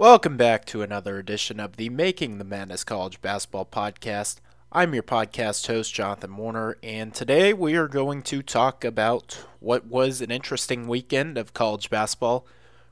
[0.00, 4.36] Welcome back to another edition of the Making the Madness College Basketball Podcast.
[4.72, 9.84] I'm your podcast host, Jonathan Warner, and today we are going to talk about what
[9.84, 12.46] was an interesting weekend of college basketball.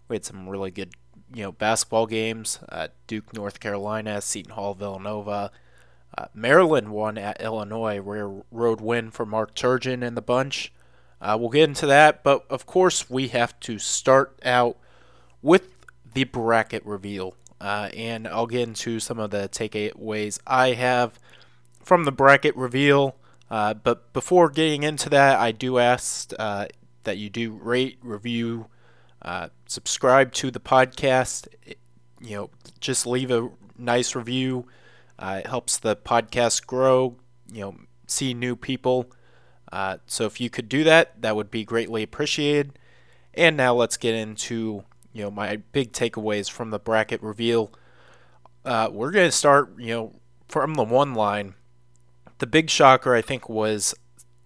[0.06, 0.92] We had some really good,
[1.32, 2.58] you know, basketball games.
[2.68, 5.50] Uh, Duke, North Carolina, Seton Hall, Villanova.
[6.18, 10.74] Uh, Maryland won at Illinois, rare road win for Mark Turgeon and the bunch.
[11.22, 14.76] Uh, we'll get into that, but of course we have to start out
[15.40, 15.77] with
[16.14, 17.34] the bracket reveal.
[17.60, 21.18] Uh, and I'll get into some of the takeaways I have
[21.82, 23.16] from the bracket reveal.
[23.50, 26.66] Uh, but before getting into that, I do ask uh,
[27.04, 28.66] that you do rate, review,
[29.22, 31.48] uh, subscribe to the podcast.
[32.20, 34.66] You know, just leave a nice review.
[35.18, 37.16] Uh, it helps the podcast grow.
[37.50, 39.10] You know, see new people.
[39.72, 42.78] Uh, so if you could do that, that would be greatly appreciated.
[43.34, 47.72] And now let's get into you know my big takeaways from the bracket reveal.
[48.64, 50.12] Uh, we're going to start, you know,
[50.48, 51.54] from the one line.
[52.38, 53.94] The big shocker, I think, was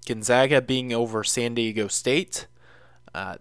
[0.06, 2.46] Gonzaga being over San Diego State.
[3.14, 3.36] Uh,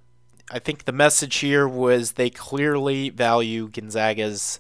[0.52, 4.60] I think the message here was they clearly value Gonzaga's,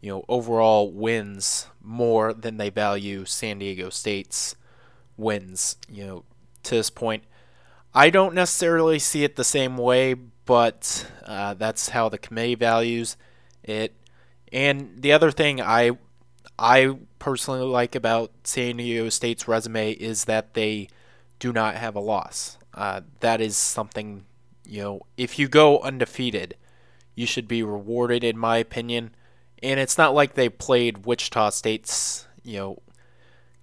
[0.00, 4.56] you know, overall wins more than they value San Diego State's
[5.16, 5.76] wins.
[5.88, 6.24] You know,
[6.62, 7.24] to this point,
[7.94, 10.14] I don't necessarily see it the same way,
[10.48, 13.18] but uh, that's how the committee values
[13.62, 13.92] it.
[14.50, 15.90] And the other thing I
[16.58, 20.88] I personally like about San Diego State's resume is that they
[21.38, 22.56] do not have a loss.
[22.72, 24.24] Uh, that is something
[24.66, 25.00] you know.
[25.18, 26.56] If you go undefeated,
[27.14, 29.14] you should be rewarded, in my opinion.
[29.62, 32.78] And it's not like they played Wichita State's you know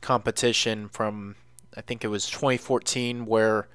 [0.02, 1.36] competition from
[1.76, 3.68] I think it was 2014 where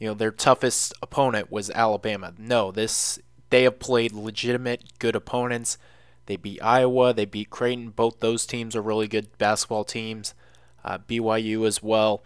[0.00, 2.32] you know their toughest opponent was Alabama.
[2.38, 5.78] No, this they have played legitimate good opponents.
[6.26, 7.90] They beat Iowa, they beat Creighton.
[7.90, 10.34] Both those teams are really good basketball teams.
[10.82, 12.24] Uh, BYU as well.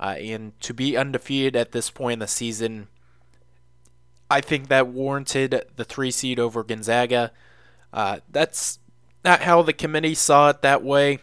[0.00, 2.88] Uh, and to be undefeated at this point in the season,
[4.28, 7.30] I think that warranted the three seed over Gonzaga.
[7.92, 8.80] Uh, that's
[9.24, 11.20] not how the committee saw it that way,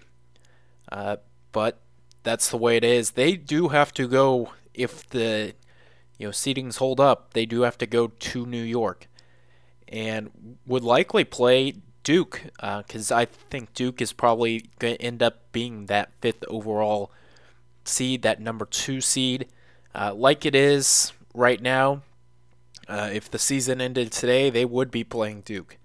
[0.90, 1.18] uh,
[1.52, 1.82] but
[2.24, 3.12] that's the way it is.
[3.12, 5.56] They do have to go if the
[6.20, 9.08] you know seedings hold up, they do have to go to New York,
[9.88, 15.24] and would likely play Duke because uh, I think Duke is probably going to end
[15.24, 17.12] up being that fifth overall
[17.86, 19.48] seed, that number two seed,
[19.96, 22.02] uh, like it is right now.
[22.88, 25.78] Uh, if the season ended today, they would be playing Duke.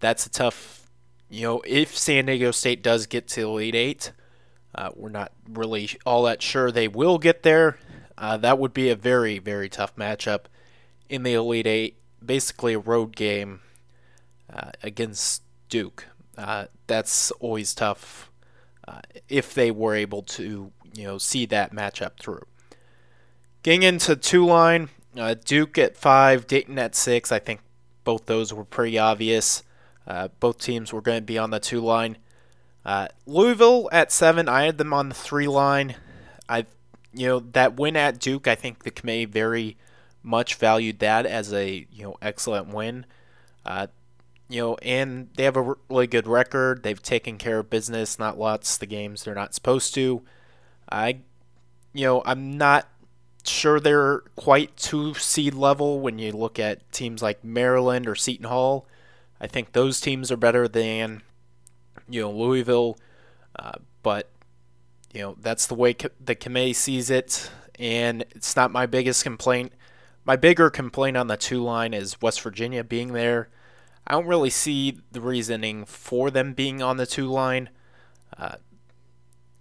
[0.00, 0.90] That's a tough,
[1.30, 4.12] you know, if San Diego State does get to Elite Eight,
[4.74, 7.78] uh, we're not really all that sure they will get there.
[8.18, 10.44] Uh, that would be a very, very tough matchup
[11.08, 11.96] in the Elite Eight.
[12.24, 13.60] Basically, a road game
[14.52, 16.06] uh, against Duke.
[16.36, 18.30] Uh, that's always tough
[18.88, 22.46] uh, if they were able to, you know, see that matchup through.
[23.62, 24.88] Getting into two line,
[25.18, 27.30] uh, Duke at five, Dayton at six.
[27.30, 27.60] I think
[28.04, 29.62] both those were pretty obvious.
[30.06, 32.16] Uh, both teams were going to be on the two line.
[33.26, 35.96] Louisville at seven, I had them on the three line.
[36.48, 36.66] I
[37.16, 39.76] you know that win at Duke, I think the committee very
[40.22, 43.06] much valued that as a you know excellent win.
[43.64, 43.88] Uh,
[44.48, 46.82] you know, and they have a really good record.
[46.82, 50.22] They've taken care of business, not lost the games they're not supposed to.
[50.90, 51.18] I,
[51.92, 52.88] you know, I'm not
[53.44, 58.46] sure they're quite two seed level when you look at teams like Maryland or Seton
[58.46, 58.86] Hall.
[59.40, 61.22] I think those teams are better than,
[62.08, 62.98] you know, Louisville.
[63.58, 63.72] Uh,
[64.02, 64.30] but
[65.16, 69.72] you know that's the way the committee sees it, and it's not my biggest complaint.
[70.26, 73.48] My bigger complaint on the two line is West Virginia being there.
[74.06, 77.70] I don't really see the reasoning for them being on the two line,
[78.36, 78.56] uh,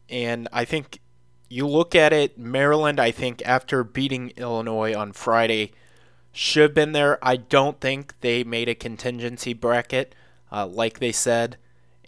[0.10, 1.00] and I think
[1.48, 2.38] you look at it.
[2.38, 5.72] Maryland, I think after beating Illinois on Friday,
[6.34, 7.18] should have been there.
[7.26, 10.14] I don't think they made a contingency bracket
[10.52, 11.56] uh, like they said.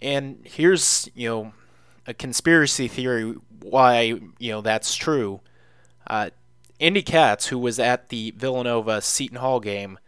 [0.02, 1.52] And here's you know
[2.08, 5.40] a conspiracy theory why you know that's true.
[6.06, 6.30] Uh,
[6.80, 9.98] Andy Katz, who was at the Villanova Seton Hall game,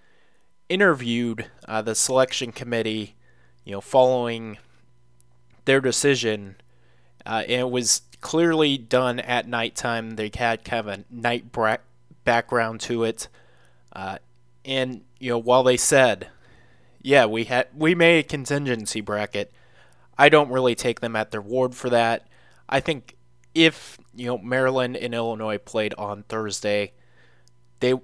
[0.68, 3.16] interviewed uh, the selection committee,
[3.64, 4.56] you know, following
[5.66, 6.56] their decision,
[7.26, 10.12] uh, and it was clearly done at nighttime.
[10.12, 11.76] They had kind of a night bra-
[12.24, 13.28] background to it,
[13.92, 14.18] uh,
[14.64, 16.28] and you know, while they said,
[17.02, 19.52] "Yeah, we had we made a contingency bracket,"
[20.20, 22.28] I don't really take them at their word for that.
[22.68, 23.16] I think
[23.54, 26.92] if you know Maryland and Illinois played on Thursday,
[27.80, 27.94] they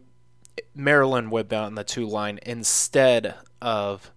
[0.74, 4.10] Maryland would be on the two line instead of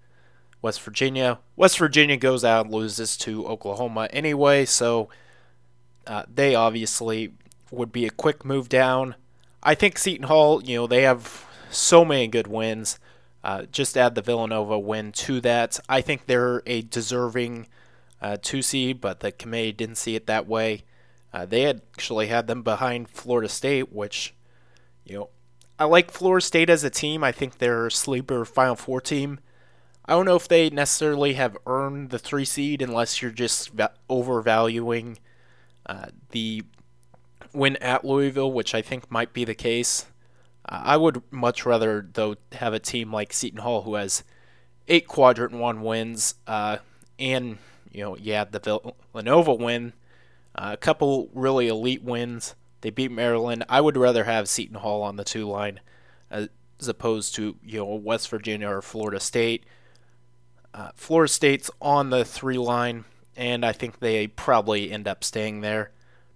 [0.61, 1.39] West Virginia.
[1.57, 5.09] West Virginia goes out and loses to Oklahoma anyway, so
[6.07, 7.33] uh, they obviously
[7.69, 9.15] would be a quick move down.
[9.61, 12.97] I think Seton Hall, you know, they have so many good wins.
[13.43, 15.81] Uh, just add the Villanova win to that.
[15.89, 17.67] I think they're a deserving
[18.21, 20.83] uh, two seed, but the committee didn't see it that way.
[21.31, 24.33] Uh, they actually had them behind Florida State, which,
[25.05, 25.29] you know,
[25.77, 27.23] I like Florida State as a team.
[27.23, 29.39] I think they're a sleeper Final Four team.
[30.05, 33.69] I don't know if they necessarily have earned the three seed unless you're just
[34.09, 35.19] overvaluing
[35.85, 36.63] uh, the
[37.53, 40.07] win at Louisville, which I think might be the case.
[40.67, 44.23] Uh, I would much rather, though, have a team like Seton Hall who has
[44.87, 46.77] eight quadrant one wins, uh,
[47.19, 47.59] and
[47.91, 48.59] you know, yeah, the
[49.13, 49.93] Villanova win,
[50.55, 52.55] uh, a couple really elite wins.
[52.81, 53.65] They beat Maryland.
[53.67, 55.79] I would rather have Seton Hall on the two line
[56.79, 59.65] as opposed to you know West Virginia or Florida State.
[60.73, 63.05] Uh, Florida State's on the three line,
[63.35, 65.91] and I think they probably end up staying there.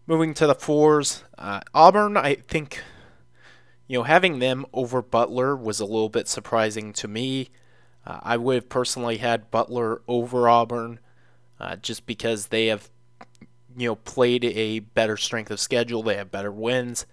[0.06, 2.82] Moving to the fours, uh, Auburn, I think,
[3.88, 7.52] you know, having them over Butler was a little bit surprising to me.
[8.06, 11.00] Uh, I would have personally had Butler over Auburn
[11.60, 12.90] uh, just because they have,
[13.78, 16.04] you know, played a better strength of schedule.
[16.04, 17.06] They have better wins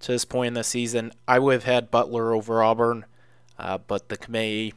[0.00, 1.12] to this point in the season.
[1.28, 3.04] I would have had Butler over Auburn,
[3.58, 4.74] uh, but the committee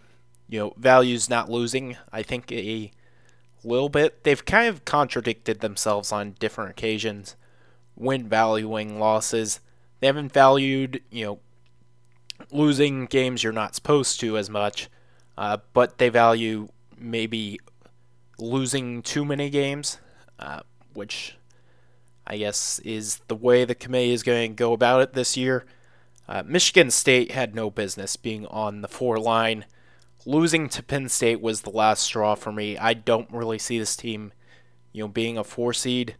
[0.54, 1.98] you know, values not losing.
[2.12, 2.92] I think a
[3.63, 4.24] little bit.
[4.24, 7.36] They've kind of contradicted themselves on different occasions
[7.95, 9.60] when valuing losses.
[10.00, 11.39] They haven't valued, you know,
[12.51, 14.89] losing games you're not supposed to as much,
[15.39, 16.68] uh, but they value
[16.98, 17.60] maybe
[18.38, 20.00] losing too many games,
[20.40, 20.62] uh,
[20.94, 21.36] which
[22.26, 25.66] I guess is the way the committee is going to go about it this year.
[26.28, 29.66] Uh, Michigan State had no business being on the four line
[30.26, 32.78] losing to Penn State was the last straw for me.
[32.78, 34.32] I don't really see this team,
[34.92, 36.16] you know, being a four seed.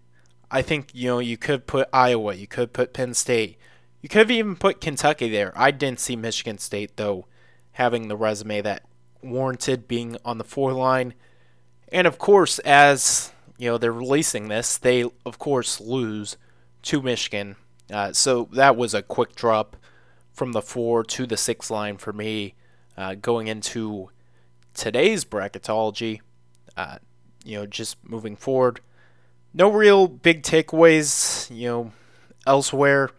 [0.52, 3.58] I think you know you could put Iowa, you could put Penn State,
[4.02, 5.52] you could have even put Kentucky there.
[5.56, 7.26] I didn't see Michigan State though
[7.74, 8.84] having the resume that
[9.24, 11.14] warranted being on the four line.
[11.94, 16.36] And of course, as you know, they're releasing this, they of course lose
[16.82, 17.56] to Michigan.
[17.90, 19.78] Uh, so that was a quick drop
[20.34, 22.56] from the four to the six line for me
[22.98, 24.10] uh, going into
[24.74, 26.20] today's bracketology,
[26.76, 26.98] uh,
[27.46, 28.82] you know, just moving forward,
[29.54, 31.92] no real big takeaways, you know,
[32.48, 33.10] elsewhere.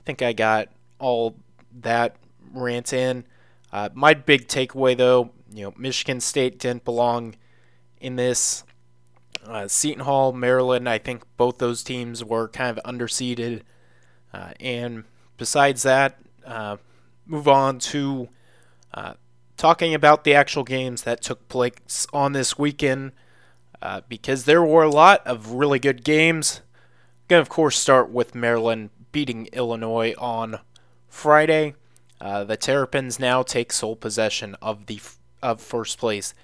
[0.00, 0.68] I think I got
[0.98, 1.36] all
[1.80, 2.16] that
[2.54, 3.26] rant in.
[3.70, 7.34] Uh, my big takeaway, though, you know, Michigan State didn't belong
[8.02, 8.64] in this.
[9.46, 13.62] Uh, Seton Hall, Maryland, I think both those teams were kind of underseeded.
[14.32, 15.04] Uh, and
[15.36, 16.76] besides that, uh,
[17.26, 18.28] move on to
[18.94, 19.14] uh,
[19.56, 23.12] talking about the actual games that took place on this weekend
[23.80, 26.60] uh, because there were a lot of really good games.
[27.28, 30.60] Going to, of course, start with Maryland beating Illinois on
[31.08, 31.74] Friday.
[32.20, 35.00] Uh, the Terrapins now take sole possession of the
[35.42, 36.34] of first place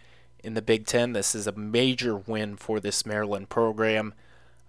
[0.49, 1.13] in the Big Ten.
[1.13, 4.15] This is a major win for this Maryland program,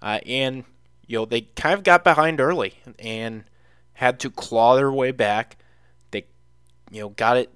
[0.02, 0.66] uh, and
[1.08, 3.46] you know they kind of got behind early and
[3.94, 5.58] had to claw their way back.
[6.12, 6.26] They
[6.92, 7.50] you know got it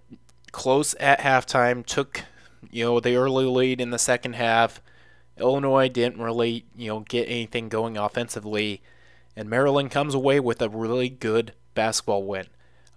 [0.53, 2.24] close at halftime, took
[2.72, 4.82] you know the early lead in the second half.
[5.38, 8.82] Illinois didn't really you know get anything going offensively,
[9.36, 12.48] and Maryland comes away with a really good basketball win.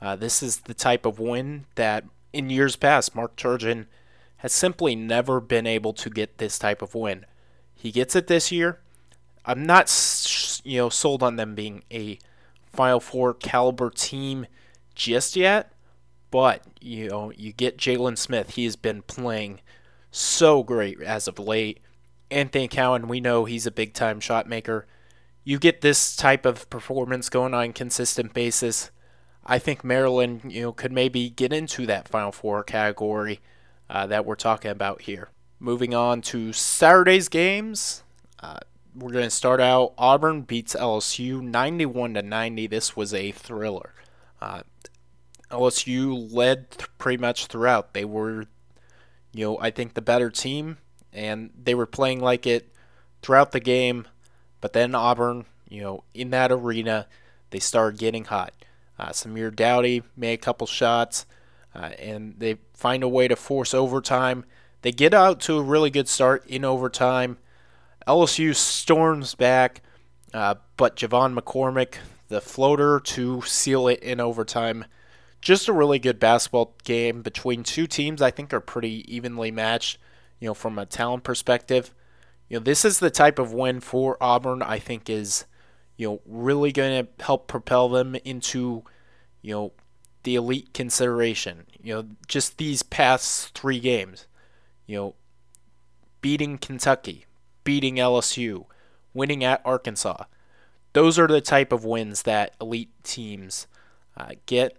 [0.00, 3.86] Uh, this is the type of win that in years past Mark Turgeon
[4.38, 7.26] has simply never been able to get this type of win.
[7.74, 8.80] He gets it this year.
[9.44, 9.88] I'm not
[10.64, 12.18] you know sold on them being a
[12.66, 14.46] Final Four caliber team
[14.94, 15.72] just yet,
[16.30, 18.50] but you know, you get Jalen Smith.
[18.50, 19.60] He's been playing
[20.10, 21.80] so great as of late.
[22.30, 24.86] Anthony Cowan, we know he's a big time shot maker.
[25.44, 28.90] You get this type of performance going on a consistent basis.
[29.44, 33.40] I think Maryland, you know, could maybe get into that Final Four category
[33.88, 35.28] uh, that we're talking about here.
[35.58, 38.02] Moving on to Saturday's games,
[38.40, 38.58] uh,
[38.94, 39.92] we're going to start out.
[39.98, 42.66] Auburn beats LSU 91 to 90.
[42.66, 43.92] This was a thriller.
[44.40, 44.62] Uh,
[45.50, 47.92] LSU led pretty much throughout.
[47.94, 48.46] They were,
[49.32, 50.78] you know, I think the better team,
[51.12, 52.72] and they were playing like it
[53.22, 54.06] throughout the game.
[54.60, 57.06] But then Auburn, you know, in that arena,
[57.50, 58.52] they started getting hot.
[58.98, 61.26] Uh, Samir Doughty made a couple shots,
[61.76, 64.44] uh, and they find a way to force overtime.
[64.80, 67.36] They get out to a really good start in overtime.
[68.06, 69.82] LSU storms back,
[70.32, 71.96] uh, but J'Von McCormick,
[72.28, 74.86] the floater to seal it in overtime,
[75.40, 79.98] just a really good basketball game between two teams I think are pretty evenly matched.
[80.38, 81.94] you know, from a talent perspective.
[82.48, 85.46] You know, this is the type of win for Auburn I think is,
[85.96, 88.84] you know, really going to help propel them into,
[89.42, 89.72] you know,
[90.26, 91.66] the elite consideration.
[91.80, 94.26] You know, just these past three games,
[94.84, 95.14] you know,
[96.20, 97.26] beating Kentucky,
[97.62, 98.66] beating LSU,
[99.14, 100.24] winning at Arkansas.
[100.94, 103.68] Those are the type of wins that elite teams
[104.16, 104.76] uh, get.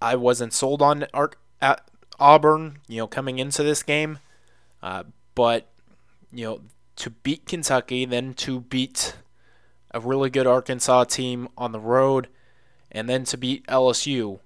[0.00, 1.86] I wasn't sold on Ar- at
[2.18, 4.20] Auburn, you know, coming into this game,
[4.82, 5.68] uh, but
[6.32, 6.60] you know,
[6.96, 9.16] to beat Kentucky, then to beat
[9.90, 12.28] a really good Arkansas team on the road,
[12.90, 14.38] and then to beat LSU,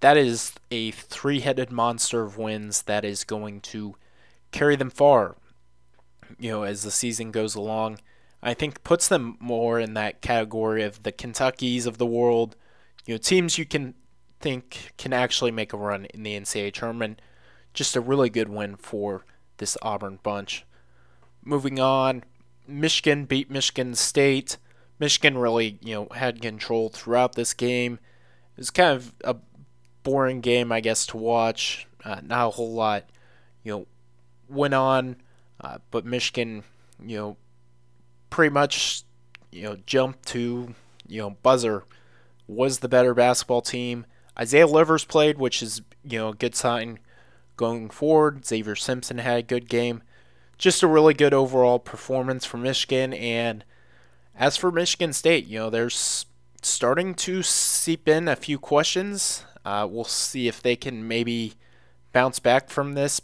[0.00, 3.96] that is a three-headed monster of wins that is going to
[4.52, 5.36] carry them far.
[6.38, 7.98] You know, as the season goes along,
[8.42, 12.54] I think puts them more in that category of the Kentuckys of the world.
[13.06, 13.94] You know, teams you can
[14.40, 17.20] think can actually make a run in the NCAA tournament.
[17.74, 19.24] Just a really good win for
[19.56, 20.64] this Auburn bunch.
[21.44, 22.24] Moving on,
[22.66, 24.58] Michigan beat Michigan State.
[25.00, 27.94] Michigan really, you know, had control throughout this game.
[28.56, 29.36] It was kind of a
[30.02, 31.86] boring game, I guess, to watch.
[32.04, 33.04] Uh, not a whole lot,
[33.62, 33.86] you know,
[34.48, 35.16] went on,
[35.60, 36.62] uh, but Michigan,
[37.04, 37.36] you know,
[38.30, 39.02] pretty much,
[39.50, 40.74] you know, jumped to,
[41.06, 41.84] you know, buzzer
[42.46, 44.06] was the better basketball team.
[44.38, 46.98] Isaiah Livers played, which is, you know, a good sign
[47.56, 48.46] going forward.
[48.46, 50.02] Xavier Simpson had a good game.
[50.56, 53.12] Just a really good overall performance for Michigan.
[53.12, 53.64] And
[54.34, 56.26] as for Michigan State, you know, there's
[56.62, 59.44] starting to seep in a few questions.
[59.64, 61.54] Uh, we'll see if they can maybe
[62.12, 63.20] bounce back from this.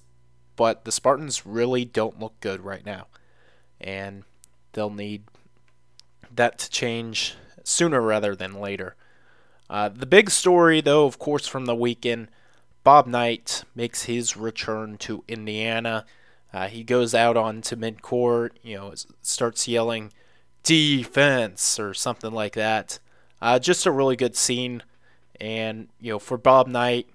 [0.57, 3.07] But the Spartans really don't look good right now.
[3.81, 4.23] And
[4.73, 5.25] they'll need
[6.35, 8.95] that to change sooner rather than later.
[9.69, 12.29] Uh, the big story, though, of course, from the weekend,
[12.85, 16.05] Bob Knight makes his return to Indiana.
[16.53, 20.13] Uh, he goes out onto midcourt, you know, starts yelling
[20.63, 22.99] defense or something like that.
[23.41, 24.83] Uh, just a really good scene,
[25.41, 27.09] and you know, for Bob Knight,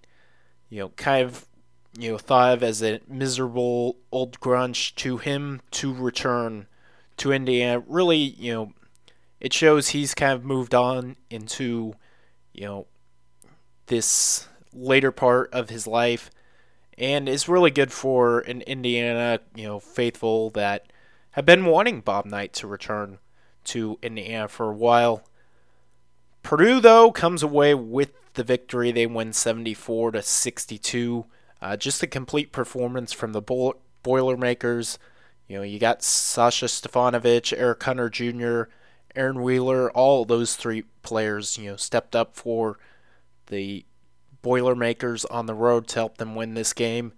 [0.69, 1.45] you know, kind of,
[1.97, 6.67] you know, thought of as a miserable old grunge to him to return
[7.17, 7.83] to Indiana.
[7.87, 8.73] Really, you know,
[9.39, 11.93] it shows he's kind of moved on into,
[12.53, 12.87] you know,
[13.87, 16.29] this later part of his life
[16.97, 20.91] and is really good for an Indiana, you know, faithful that
[21.31, 23.19] have been wanting Bob Knight to return
[23.63, 25.23] to Indiana for a while.
[26.43, 28.91] Purdue though comes away with the victory.
[28.91, 31.25] They win 74 to 62.
[31.61, 33.41] Uh, just a complete performance from the
[34.03, 34.97] Boilermakers.
[35.47, 38.71] You know, you got Sasha Stefanovic, Eric Hunter Jr.,
[39.15, 42.77] Aaron Wheeler, all those three players, you know, stepped up for
[43.47, 43.83] the
[44.41, 47.13] Boilermakers on the road to help them win this game.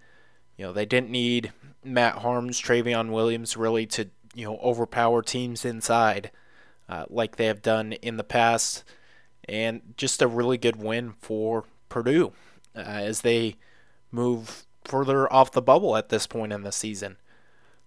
[0.57, 1.51] You know, they didn't need
[1.83, 6.31] Matt Haarms, Trevion Williams really to, you know, overpower teams inside
[6.87, 8.83] uh, like they have done in the past.
[9.47, 12.33] And just a really good win for Purdue
[12.75, 13.55] uh, as they
[14.11, 17.17] move further off the bubble at this point in the season.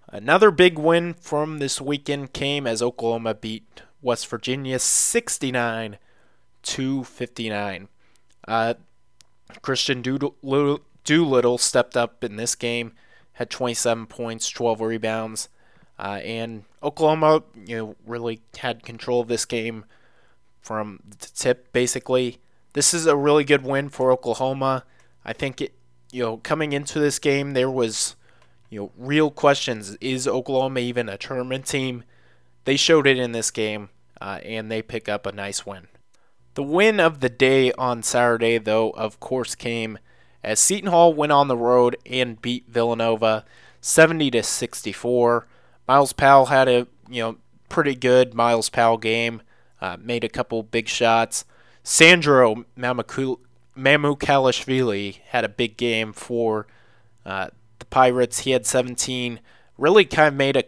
[0.09, 5.99] Another big win from this weekend came as Oklahoma beat West Virginia 69
[6.63, 7.89] to 59.
[8.47, 8.75] Uh,
[9.63, 10.03] Kristian
[11.05, 12.93] Doolittle stepped up in this game,
[13.35, 15.49] had 27 points, 12 rebounds,
[15.99, 19.85] uh, and Oklahoma, you know, really had control of this game
[20.65, 21.73] from the tip.
[21.73, 22.39] Basically,
[22.73, 24.85] this is a really good win for Oklahoma.
[25.25, 25.75] I think it,
[26.11, 28.17] you know, coming into this game, there was
[28.71, 29.97] you know, real questions.
[30.01, 32.05] Is Oklahoma even a tournament team?
[32.65, 33.91] They showed it in this game,
[34.21, 35.89] uh, and they pick up a nice win.
[36.55, 39.99] The win of the day on Saturday, though, of course, came
[40.43, 43.45] as Seton Hall went on the road and beat Villanova
[43.81, 45.47] 70 to 64.
[45.89, 47.37] Myles Powell had a you know
[47.69, 49.43] pretty good Myles Powell game,
[49.81, 51.45] uh, made a couple big shots.
[51.83, 56.67] Sandro Mamukelashvili had a big game for
[57.27, 58.41] uh, the Pirates.
[58.41, 59.41] He had 17.
[59.77, 60.65] Really kind of made a,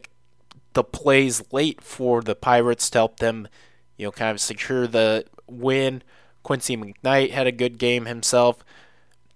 [0.72, 3.48] the plays late for the Pirates to help them,
[3.96, 6.02] you know, kind of secure the win.
[6.42, 8.64] Quincy McKnight had a good game himself.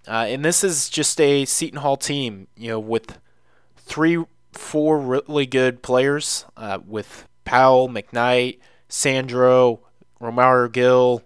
[0.07, 3.19] Uh, and this is just a Seton Hall team, you know, with
[3.77, 8.59] three, four really good players, uh, with Powell, McKnight,
[8.91, 9.81] Sandro,
[10.21, 11.23] Romaro Gill,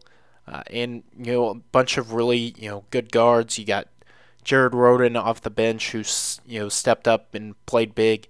[0.47, 3.59] uh, and you know a bunch of really you know good guards.
[3.59, 3.89] You got
[4.45, 8.29] Jared Rhoden off the bench, who's you know stepped up and played big.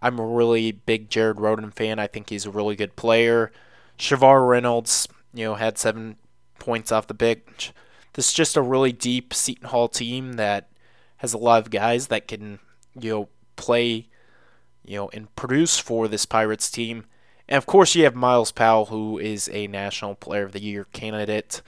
[0.00, 1.98] I'm a really big Jared Rhoden fan.
[1.98, 3.50] I think he's a really good player.
[3.98, 6.16] Shavar Reynolds, you know, had seven
[6.58, 7.72] points off the bench.
[8.12, 10.68] This is just a really deep Seton Hall team that
[11.18, 12.58] has a lot of guys that can,
[13.00, 14.08] you know, play
[14.84, 17.06] you know, and produce for this Pirates team.
[17.48, 20.86] And of course, you have Myles Powell, who is a National Player of the Year
[20.92, 21.60] candidate.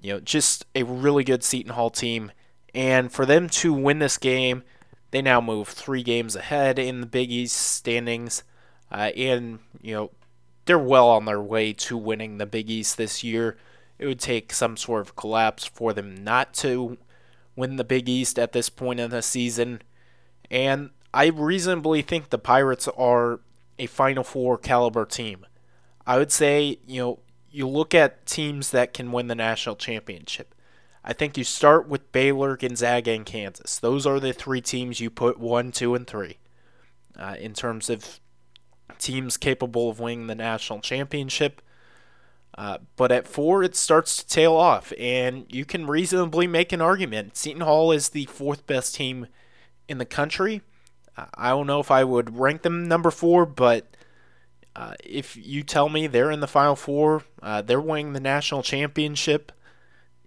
[0.00, 2.30] You know, just a really good Seton Hall team.
[2.74, 4.62] And for them to win this game,
[5.10, 8.44] they now move three games ahead in the Big East standings.
[8.92, 10.10] Uh, and, you know,
[10.66, 13.56] they're well on their way to winning the Big East this year.
[13.98, 16.98] It would take some sort of collapse for them not to
[17.56, 19.82] win the Big East at this point in the season.
[20.50, 23.40] And I reasonably think the Pirates are
[23.78, 25.46] a Final Four caliber team.
[26.06, 27.18] I would say, you know,
[27.50, 30.54] you look at teams that can win the national championship.
[31.04, 33.78] I think you start with Baylor, Gonzaga, and Kansas.
[33.78, 36.38] Those are the three teams you put one, two, and three
[37.16, 38.20] uh, in terms of
[38.98, 41.62] teams capable of winning the national championship.
[42.56, 46.80] Uh, but at four, it starts to tail off, and you can reasonably make an
[46.80, 47.36] argument.
[47.36, 49.28] Seton Hall is the fourth best team
[49.88, 50.62] in the country.
[51.34, 53.86] I don't know if I would rank them number four, but
[54.76, 58.62] uh, if you tell me they're in the Final Four, uh, they're winning the national
[58.62, 59.50] championship,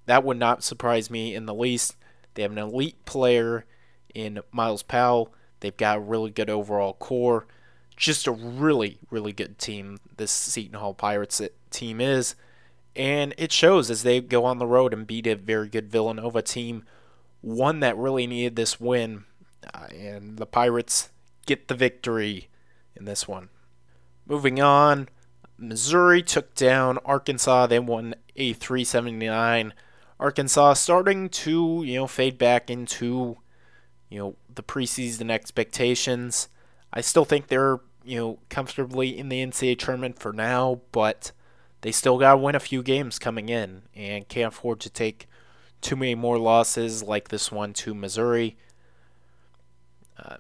[0.06, 1.96] that would not surprise me in the least.
[2.34, 3.66] They have an elite player
[4.14, 5.34] in Myles Powell.
[5.62, 7.48] They've got a really good overall core.
[7.96, 12.36] Just a really, really good team, this Seton Hall Pirates team is.
[12.96, 16.42] And it shows as they go on the road and beat a very good Villanova
[16.42, 16.84] team,
[17.42, 19.24] one that really needed this win
[19.74, 21.10] uh, and the Pirates
[21.46, 22.50] get the victory
[22.96, 23.50] in this one.
[24.26, 25.10] Moving on,
[25.58, 27.68] Missouri took down Arkansas.
[27.68, 29.74] They won a 379.
[30.20, 33.38] Arkansas starting to, you know, fade back into,
[34.10, 36.50] you know, the preseason expectations.
[36.94, 41.32] I still think they're, you know, comfortably in the NCAA tournament for now, but
[41.82, 45.28] they still got to win a few games coming in and can't afford to take
[45.82, 48.56] too many more losses like this one to Missouri.
[50.22, 50.38] Uh,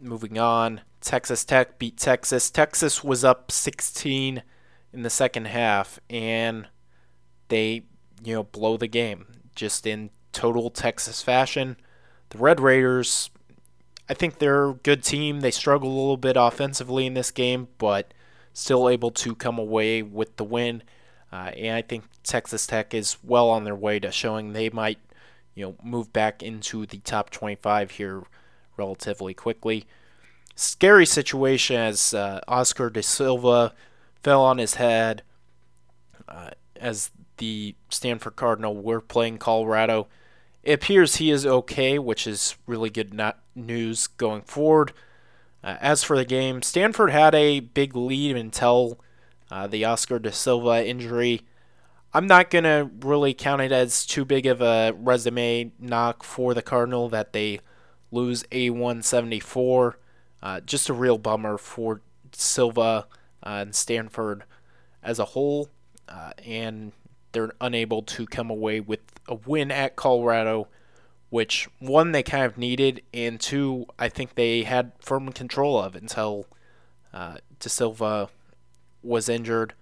[0.00, 2.50] moving on, Texas Tech beat Texas.
[2.50, 4.42] Texas was up 16
[4.92, 6.68] in the second half, and
[7.48, 7.84] they,
[8.22, 11.76] you know, blow the game just in total Texas fashion.
[12.30, 13.30] The Red Raiders,
[14.08, 15.40] I think they're a good team.
[15.40, 18.14] They struggle a little bit offensively in this game, but
[18.52, 20.82] still able to come away with the win.
[21.32, 24.98] Uh, and I think Texas Tech is well on their way to showing they might,
[25.54, 28.22] you know, move back into the top 25 here
[28.76, 29.86] relatively quickly.
[30.56, 33.74] Scary situation as uh, Oscar da Silva
[34.22, 35.22] fell on his head
[36.28, 40.06] uh, as the Stanford Cardinal were playing Colorado.
[40.62, 43.20] It appears he is okay, which is really good
[43.54, 44.92] news going forward.
[45.62, 49.00] Uh, as for the game, Stanford had a big lead until
[49.50, 51.42] uh, the Oscar da Silva injury.
[52.12, 56.54] I'm not going to really count it as too big of a resume knock for
[56.54, 57.60] the Cardinal that they
[58.10, 59.94] lose A174.
[60.42, 62.00] Uh, just a real bummer for
[62.32, 63.06] Silva
[63.42, 64.44] uh, and Stanford
[65.02, 65.68] as a whole,
[66.08, 66.92] uh, and
[67.32, 70.68] they're unable to come away with a win at Colorado,
[71.30, 75.94] which one they kind of needed, and two I think they had firm control of
[75.94, 76.46] until
[77.12, 78.28] uh, Da Silva
[79.02, 79.74] was injured.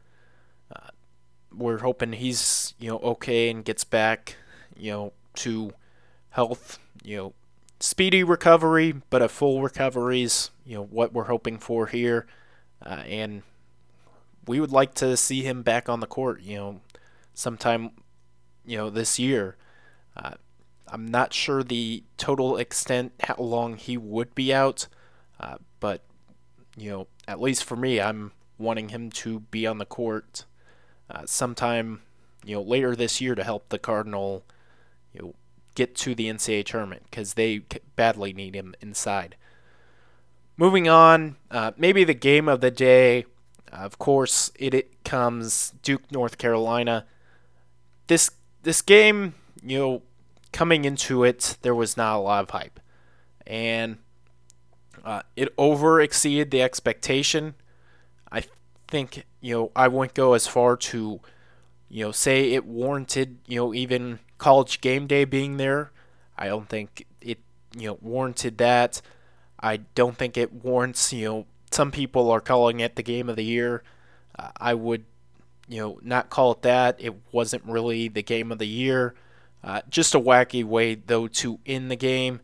[0.74, 0.88] Uh,
[1.54, 4.36] we're hoping he's you know okay and gets back
[4.76, 5.72] you know to
[6.30, 7.32] health you know
[7.82, 12.26] speedy recovery, but a full recovery is you know what we're hoping for here,
[12.84, 13.42] uh, and
[14.46, 16.40] we would like to see him back on the court.
[16.42, 16.80] You know,
[17.34, 17.90] sometime
[18.64, 19.56] you know this year.
[20.16, 20.34] Uh,
[20.88, 24.88] I'm not sure the total extent how long he would be out,
[25.40, 26.02] uh, but
[26.76, 30.44] you know, at least for me, I'm wanting him to be on the court
[31.10, 32.02] uh, sometime
[32.44, 34.44] you know later this year to help the Cardinal
[35.12, 35.34] you know
[35.74, 37.62] get to the NCAA tournament because they
[37.96, 39.36] badly need him inside.
[40.56, 43.24] Moving on, uh, maybe the game of the day.
[43.72, 47.06] of course, it, it comes Duke, North Carolina.
[48.06, 48.30] This
[48.62, 50.02] this game, you know,
[50.52, 52.78] coming into it, there was not a lot of hype,
[53.46, 53.96] and
[55.04, 57.54] uh, it over exceeded the expectation.
[58.30, 58.44] I
[58.88, 61.20] think you know I wouldn't go as far to
[61.88, 65.92] you know say it warranted you know even college game day being there.
[66.36, 67.38] I don't think it
[67.76, 69.00] you know warranted that.
[69.60, 73.36] I don't think it warrants you know some people are calling it the game of
[73.36, 73.84] the year.
[74.36, 75.04] Uh, I would
[75.68, 76.96] you know not call it that.
[76.98, 79.14] It wasn't really the game of the year.
[79.62, 82.40] Uh, just a wacky way though to end the game.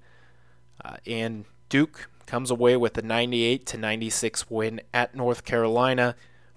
[0.85, 6.15] Uh, and Duke comes away with a 98 to 96 win at North Carolina.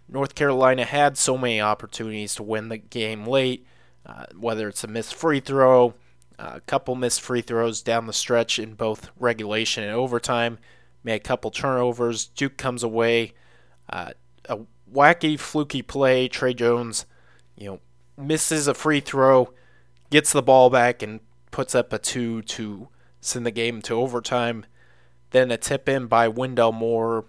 [0.07, 3.65] North Carolina had so many opportunities to win the game late,
[4.05, 5.93] uh, whether it's a missed free throw,
[6.39, 10.57] a couple missed free throws down the stretch in both regulation and overtime,
[11.03, 12.25] made a couple turnovers.
[12.27, 13.33] Duke comes away.
[13.89, 14.11] Uh,
[14.49, 14.59] a
[14.91, 16.27] wacky, fluky play.
[16.27, 17.05] Tre Jones,
[17.55, 17.79] you know,
[18.17, 19.53] misses a free throw,
[20.09, 21.19] gets the ball back, and
[21.51, 22.87] puts up a two to
[23.19, 24.65] send the game to overtime.
[25.31, 27.25] Then a tip in by Wendell Moore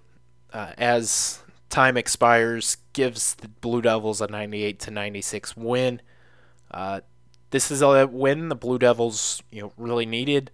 [0.52, 6.00] uh, as time expires gives the Blue Devils a 98 to 96 win.
[6.72, 7.00] Uh,
[7.50, 10.50] this is a win the Blue Devils you know really needed.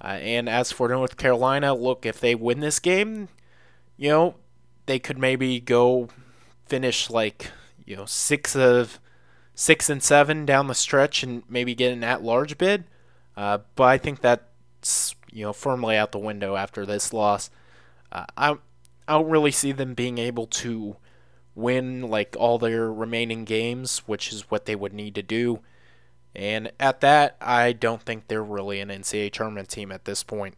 [0.00, 3.28] Uh, and as for North Carolina, look if they win this game,
[3.96, 4.34] you know
[4.86, 6.08] they could maybe go
[6.66, 7.50] finish like
[7.84, 9.00] you know six of
[9.54, 12.84] six and seven down the stretch and maybe get an at-large bid.
[13.36, 17.50] Uh, but I think that's you know firmly out the window after this loss.
[18.12, 18.56] Uh, I
[19.08, 20.96] I don't really see them being able to
[21.56, 25.60] win like all their remaining games, which is what they would need to do.
[26.34, 30.54] And at that, I don't think they're really an NCAA tournament team at this point.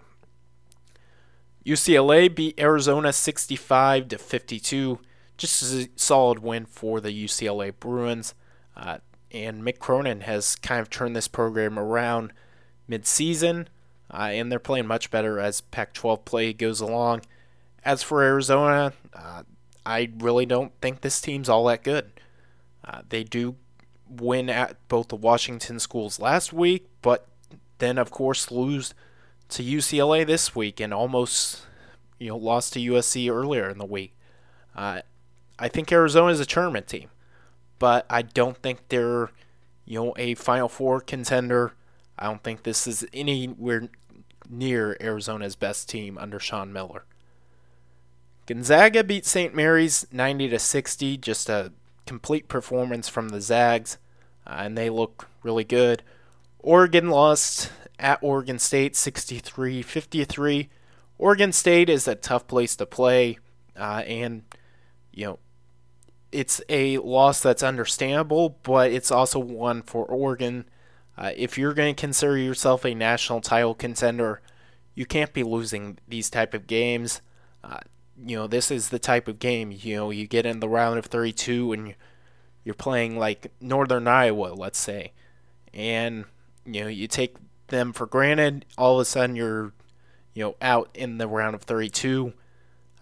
[1.65, 4.99] UCLA beat Arizona 65 to 52.
[5.37, 8.35] Just a solid win for the UCLA Bruins.
[8.77, 8.99] Uh,
[9.31, 12.33] and Mick Cronin has kind of turned this program around
[12.89, 13.69] mid-season,
[14.11, 17.23] uh, and they're playing much better as Pac-12 play goes along.
[17.85, 19.43] As for Arizona, uh,
[19.89, 22.13] I really don't think this team's all that good.
[22.85, 23.57] Uh, they do
[24.07, 27.27] win at both the Washington schools last week, but
[27.79, 28.93] then of course lose
[29.49, 31.63] to UCLA this week and almost
[32.19, 34.15] you know lost to USC earlier in the week.
[34.77, 35.01] Uh,
[35.59, 37.09] I think Arizona is a tournament team,
[37.79, 39.31] but I don't think they're
[39.87, 41.73] you know a Final Four contender.
[42.19, 43.89] I don't think this is anywhere
[44.51, 47.07] near Arizona's best team under Sean Miller.
[48.49, 49.55] Gonzaga beat St.
[49.55, 51.71] Mary's 90 to 60, just a
[52.07, 53.99] complete performance from the Zags,
[54.47, 56.03] uh, and they look really good.
[56.59, 60.71] Oregon lost at Oregon State 63 53.
[61.19, 63.37] Oregon State is a tough place to play,
[63.77, 64.45] uh, and,
[65.13, 65.39] you know,
[66.33, 70.65] it's a loss that's understandable, but it's also one for Oregon.
[71.19, 74.41] Uh, if you're going to consider yourself a national title contender,
[74.95, 77.21] you can't be losing these type of games.
[77.63, 77.81] Uh,
[78.25, 80.99] you know, this is the type of game, you know, you get in the round
[80.99, 81.95] of 32 and
[82.65, 85.13] you're playing like Northern Iowa, let's say,
[85.73, 86.25] and,
[86.65, 87.37] you know, you take
[87.69, 89.73] them for granted, all of a sudden you're,
[90.35, 92.33] you know, out in the round of 32.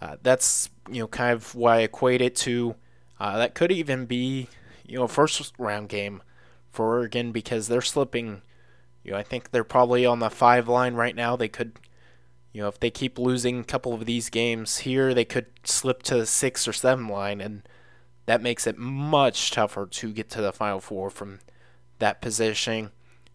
[0.00, 2.74] Uh, that's, you know, kind of why I equate it to.
[3.18, 4.48] Uh, that could even be,
[4.84, 6.22] you know, first round game
[6.70, 8.42] for Oregon because they're slipping.
[9.02, 11.36] You know, I think they're probably on the five line right now.
[11.36, 11.78] They could
[12.56, 16.02] you know, if they keep losing a couple of these games here, they could slip
[16.04, 17.68] to the six or seven line, and
[18.24, 21.40] that makes it much tougher to get to the Final Four from
[21.98, 22.92] that positioning.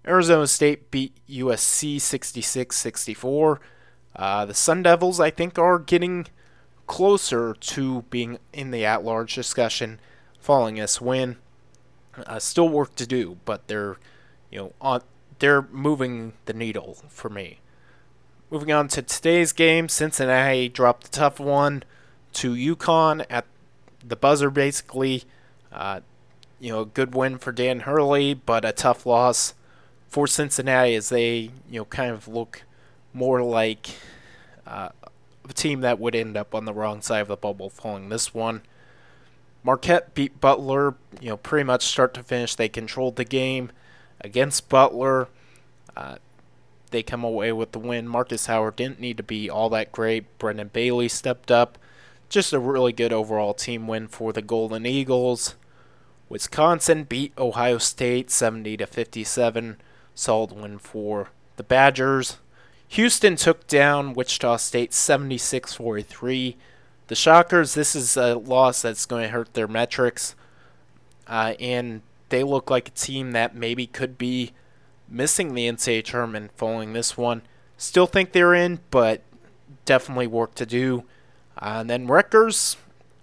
[0.08, 3.62] Arizona State beat USC 66 64.
[4.16, 6.26] Uh, the Sun Devils, I think, are getting
[6.88, 10.00] closer to being in the at large discussion
[10.40, 11.38] following this win.
[12.26, 13.98] Uh, still work to do, but they're,
[14.50, 15.04] you know, on,
[15.38, 17.60] they're moving the needle for me.
[18.52, 21.84] Moving on to today's game, Cincinnati dropped a tough one
[22.34, 23.46] to UConn at
[24.06, 25.24] the buzzer, basically.
[25.72, 26.02] Uh,
[26.60, 29.54] you know, a good win for Dan Hurley, but a tough loss
[30.10, 32.64] for Cincinnati as they, you know, kind of look
[33.14, 33.92] more like
[34.68, 34.90] uh,
[35.48, 38.34] a team that would end up on the wrong side of the bubble following this
[38.34, 38.64] one.
[39.64, 42.56] Marquette beat Butler, you know, pretty much start to finish.
[42.56, 43.72] They controlled the game
[44.20, 45.30] against Butler.
[45.96, 46.18] Uh,
[46.92, 48.08] they come away with the win.
[48.08, 50.38] Markus Howard didn't need to be all that great.
[50.38, 51.78] Brendan Bailey stepped up.
[52.30, 55.56] Just a really good overall team win for the Golden Eagles.
[56.30, 59.78] Wisconsin beat Ohio State 70 to 57.
[60.16, 62.38] Solid win for the Badgers.
[62.90, 66.58] Houston took down Wichita State 76 43.
[67.08, 70.36] The Shockers, this is a loss that's going to hurt their metrics.
[71.28, 74.52] Uh, and they look like a team that maybe could be
[75.12, 77.42] missing the NCAA tournament following this one.
[77.78, 79.22] Still think they're in, but
[79.86, 81.04] definitely work to do.
[81.58, 82.78] Uh, and then Rutgers,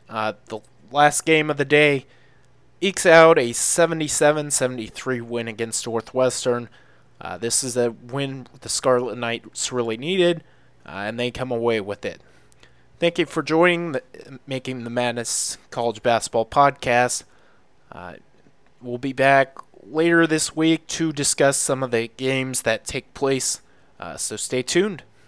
[0.08, 0.60] uh, the
[0.92, 2.06] last game of the day,
[2.80, 6.68] ekes out a 77 73 win against Northwestern.
[7.20, 10.44] Uh, this is a win the Scarlet Knights really needed,
[10.86, 12.20] uh, and they come away with it.
[13.00, 14.02] Thank you for joining, the,
[14.46, 17.24] making the Madness College Basketball Podcast.
[17.90, 18.14] Uh,
[18.80, 19.56] we'll be back
[19.92, 23.60] later this week to discuss some of the games that take place.
[23.98, 25.02] Uh, so stay tuned.